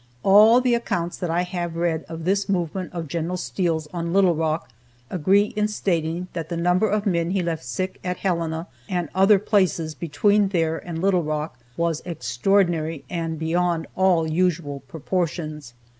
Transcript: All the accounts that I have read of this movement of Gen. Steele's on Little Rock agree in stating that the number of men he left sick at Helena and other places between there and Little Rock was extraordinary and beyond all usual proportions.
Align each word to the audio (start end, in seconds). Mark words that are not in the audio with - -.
All 0.23 0.61
the 0.61 0.73
accounts 0.73 1.17
that 1.17 1.29
I 1.29 1.43
have 1.43 1.75
read 1.75 2.05
of 2.09 2.23
this 2.25 2.49
movement 2.49 2.91
of 2.91 3.07
Gen. 3.07 3.37
Steele's 3.37 3.85
on 3.93 4.11
Little 4.13 4.33
Rock 4.33 4.69
agree 5.11 5.53
in 5.55 5.67
stating 5.67 6.27
that 6.33 6.49
the 6.49 6.57
number 6.57 6.89
of 6.89 7.05
men 7.05 7.29
he 7.29 7.43
left 7.43 7.63
sick 7.63 7.99
at 8.03 8.17
Helena 8.17 8.65
and 8.89 9.09
other 9.13 9.37
places 9.37 9.93
between 9.93 10.47
there 10.47 10.79
and 10.79 10.99
Little 10.99 11.21
Rock 11.21 11.59
was 11.77 12.01
extraordinary 12.03 13.05
and 13.11 13.37
beyond 13.37 13.85
all 13.95 14.25
usual 14.27 14.79
proportions. 14.87 15.75